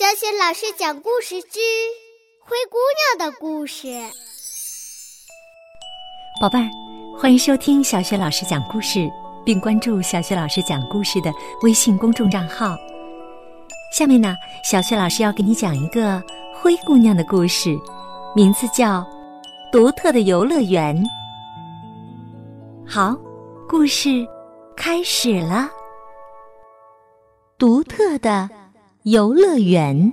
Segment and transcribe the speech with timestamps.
[0.00, 1.58] 小雪老师讲故事之
[2.40, 2.78] 《灰姑
[3.18, 3.86] 娘的故事》。
[6.40, 6.66] 宝贝儿，
[7.18, 9.10] 欢迎收听小雪老师讲故事，
[9.44, 11.30] 并关注小雪老师讲故事的
[11.64, 12.74] 微信公众账号。
[13.92, 14.34] 下面呢，
[14.64, 16.18] 小雪老师要给你讲一个
[16.54, 17.78] 灰姑娘的故事，
[18.34, 19.00] 名字叫
[19.70, 20.96] 《独特的游乐园》。
[22.88, 23.14] 好，
[23.68, 24.26] 故事
[24.74, 25.68] 开始了。
[27.58, 28.48] 独特的
[29.04, 30.12] 游乐园。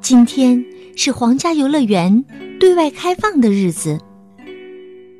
[0.00, 0.64] 今天
[0.96, 2.24] 是皇家游乐园
[2.60, 3.98] 对外开放的日子，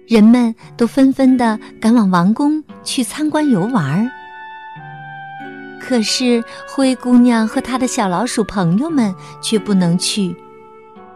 [0.06, 4.08] 人们都纷纷的赶往王宫去参观游玩儿。
[5.80, 10.32] 可是灰姑娘和她的小老鼠朋友们却不能去，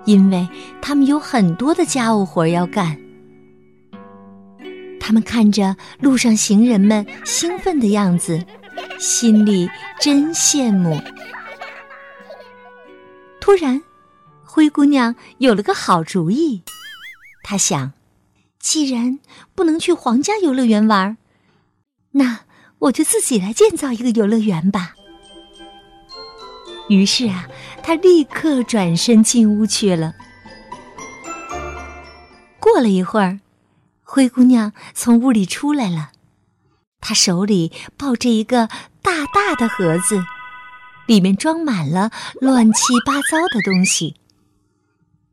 [0.06, 0.48] 因为
[0.80, 2.98] 他们有很多的家务活要干。
[4.98, 8.44] 他们看着路上行人们兴奋的样子，
[8.98, 9.68] 心里
[10.00, 11.00] 真羡慕。
[13.40, 13.82] 突然，
[14.44, 16.62] 灰姑娘有了个好主意。
[17.42, 17.92] 她想，
[18.58, 19.18] 既然
[19.54, 21.16] 不能去皇家游乐园玩，
[22.12, 22.40] 那
[22.78, 24.94] 我就自己来建造一个游乐园吧。
[26.88, 27.48] 于是啊，
[27.82, 30.14] 她立刻转身进屋去了。
[32.58, 33.40] 过了一会儿。
[34.04, 36.10] 灰姑娘从屋里出来了，
[37.02, 38.68] 他手里抱着一个
[39.02, 40.24] 大大的盒子，
[41.06, 44.14] 里面装满了乱七八糟的东西。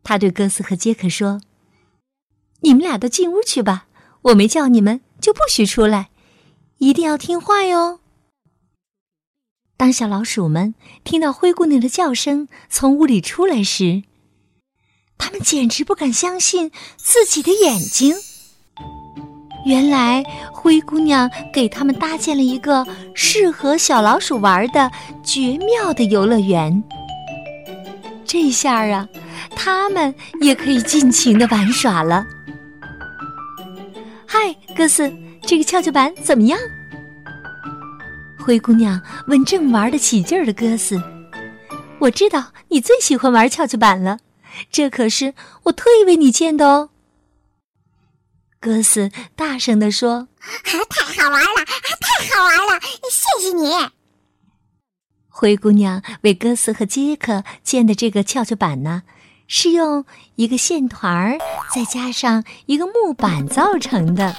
[0.04, 1.40] 他对哥斯和杰克说
[2.62, 3.86] ：“你们俩都进屋去吧，
[4.24, 6.10] 我没叫你们就不许出来，
[6.80, 8.00] 一定要听话哟。”
[9.78, 14.04] 当小老鼠们听到灰姑娘的叫声从屋里出来时，
[15.20, 18.16] 他们简直不敢相信自己的眼睛。
[19.66, 24.90] 原来灰姑娘给他们搭建了一个适合小老鼠玩的
[25.24, 26.84] 绝妙的游乐园。
[28.26, 29.08] 这下啊，
[29.56, 32.26] 他们也可以尽情的玩耍了。
[34.26, 35.12] 嗨，哥斯，
[35.42, 36.60] 这个跷跷板怎么样？
[38.40, 41.02] 灰姑娘问正玩得起劲儿的哥斯。
[42.00, 44.20] 我知道你最喜欢玩跷跷板了，
[44.72, 45.34] 这可是
[45.64, 46.90] 我特意为你建的哦。
[48.60, 50.48] 哥斯大声地说：“啊
[50.90, 52.82] 太好玩了，啊太好玩了！
[53.10, 53.72] 谢谢你。”
[55.30, 59.04] 灰姑娘为哥斯和杰克建的这个跷跷板呢，
[59.48, 60.04] 是用
[60.36, 61.38] 一个线团儿
[61.74, 64.36] 再加上一个木板造成的。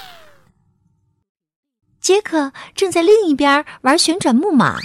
[1.99, 4.77] 杰克正在另一边玩旋转木马，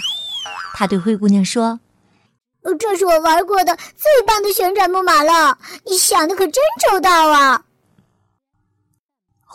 [0.73, 1.79] 他对灰姑娘说
[2.79, 6.55] ：“这是我玩过的最棒的旋转木马了，你想的可真
[6.89, 7.63] 周到啊！”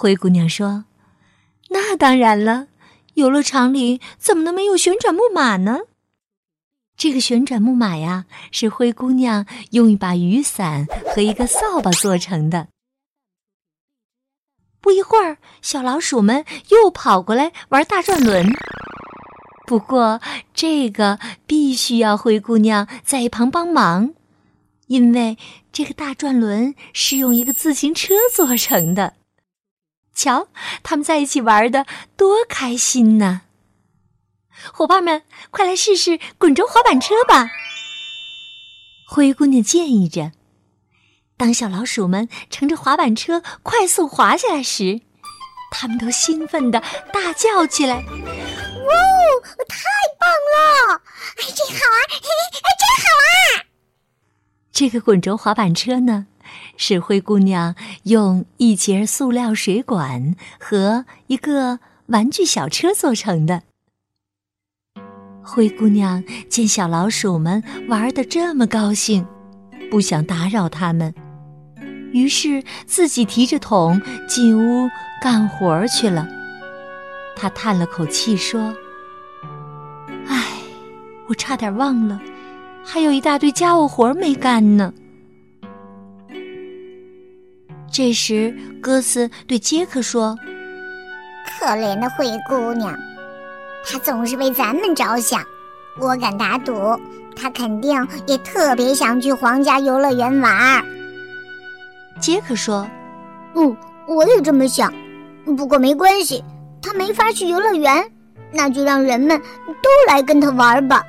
[0.03, 0.85] 灰姑娘说
[1.71, 2.67] ：“那当然了，
[3.15, 5.83] 游乐场里怎么能没有旋转木马呢？
[6.97, 12.67] 这个旋转木马呀，是灰姑娘用一把雨伞和一个扫把做成的。”
[14.83, 18.45] 不一会儿，小老鼠们又跑过来玩大转轮。
[19.69, 20.21] 不过，
[20.53, 24.13] 这个必须要灰姑娘在一旁帮忙，
[24.89, 25.39] 因为
[25.71, 29.15] 这个大转轮是用一个自行车做成的。
[30.15, 30.49] 瞧，
[30.83, 31.87] 他们在一起玩的
[32.17, 33.43] 多开心呢！
[34.73, 37.51] 伙伴们，快来试试滚轴滑板车吧！
[39.09, 40.33] 灰姑娘建议着。
[41.37, 45.01] 当小老鼠们乘着滑板车快速滑下来时，
[45.73, 46.81] 他们都兴奋的
[47.13, 48.93] 大叫起来：“哇，
[49.69, 49.85] 太
[50.21, 51.03] 棒了！
[51.37, 52.01] 哎，真好玩！
[52.09, 53.05] 嘿嘿，哎，真好
[53.59, 53.67] 玩！”
[54.71, 56.27] 这个滚轴滑板车呢？
[56.77, 57.75] 是灰姑娘
[58.05, 63.63] 用一节塑料水管和一个玩具小车做成的。
[65.45, 69.27] 灰姑娘见小老鼠们玩的这么高兴，
[69.91, 71.13] 不想打扰他们，
[72.13, 74.89] 于是自己提着桶进屋
[75.21, 76.29] 干活去了。
[77.35, 78.73] 她叹了口气说
[80.29, 80.47] ：“唉，
[81.29, 82.21] 我差点忘了，
[82.85, 84.95] 还有一大堆家务活没干呢。”
[87.93, 90.35] 这时，哥斯对杰克说
[91.45, 92.99] ：“可怜的灰姑娘，
[93.85, 95.45] 她总是为咱们着想。
[95.99, 96.73] 我敢打赌，
[97.37, 100.83] 她肯定也特别想去皇家游乐园玩。”
[102.19, 102.89] 杰克说
[103.55, 103.77] ：“嗯，
[104.09, 104.91] 我也这么想。
[105.45, 106.43] 不过没关系，
[106.81, 108.11] 她没法去游乐园，
[108.51, 111.05] 那就让人们都来跟她玩吧。”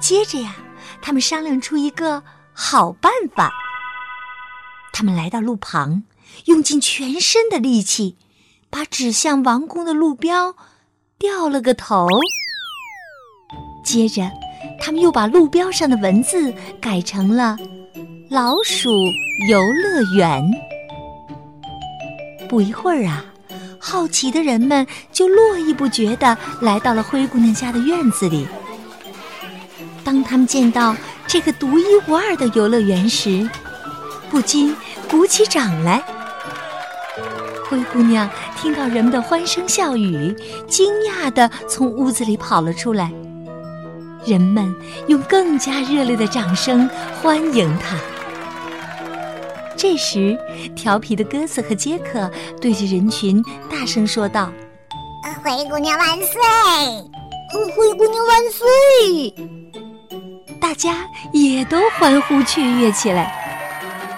[0.00, 0.56] 接着呀，
[1.00, 2.20] 他们商量出一个
[2.52, 3.48] 好办法。
[5.00, 6.02] 他们来到路旁，
[6.44, 8.16] 用尽全身的力气，
[8.68, 10.54] 把指向王宫的路标
[11.18, 12.06] 掉了个头。
[13.82, 14.30] 接着，
[14.78, 16.52] 他们又把路标上的文字
[16.82, 17.56] 改成了
[18.28, 18.90] “老鼠
[19.48, 20.44] 游乐园”。
[22.46, 23.24] 不一会儿啊，
[23.78, 28.46] 好奇的人们就络绎不绝地来到了灰姑娘家的院子里。
[30.04, 30.94] 当他们见到
[31.26, 33.48] 这个独一无二的游乐园时，
[34.28, 34.76] 不禁
[35.10, 36.02] 鼓起掌来。
[37.68, 40.34] 灰姑娘听到人们的欢声笑语，
[40.68, 43.12] 惊讶地从屋子里跑了出来。
[44.24, 44.74] 人们
[45.08, 46.88] 用更加热烈的掌声
[47.20, 47.96] 欢迎她。
[49.76, 50.38] 这时，
[50.76, 52.30] 调皮的鸽子和杰克
[52.60, 54.52] 对着人群大声说道
[55.42, 56.40] ：“灰姑娘万岁！
[57.74, 59.34] 灰姑娘万岁！”
[60.60, 63.39] 大家也都欢呼雀跃起来。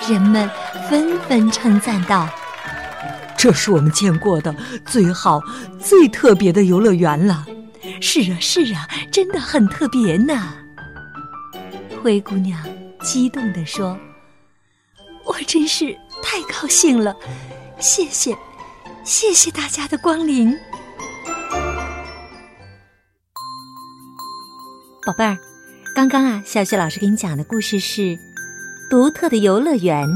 [0.09, 0.51] 人们
[0.89, 2.29] 纷纷称赞道
[3.39, 4.55] ：“这是我们见过的
[4.85, 5.41] 最好、
[5.79, 7.47] 最特别的游乐园了。”
[8.01, 10.55] 是啊，是啊，真的很特别呢。
[12.03, 12.61] 灰姑娘
[13.01, 13.97] 激动地说
[15.25, 17.15] ：“我真是太高兴了，
[17.79, 18.37] 谢谢，
[19.05, 20.57] 谢谢大家的光临。”
[25.07, 25.37] 宝贝儿，
[25.95, 28.03] 刚刚啊，小雪老师给你讲的故事是
[28.93, 30.07] 《独特的游乐园》。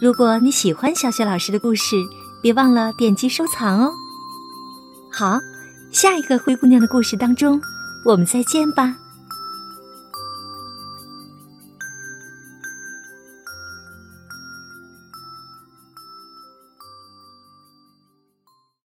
[0.00, 1.94] 如果你喜欢小雪老师的故事，
[2.40, 3.92] 别忘了点击收藏哦。
[5.12, 5.38] 好。
[5.90, 7.60] 下一个灰姑娘的故事当中，
[8.06, 8.96] 我们再见吧。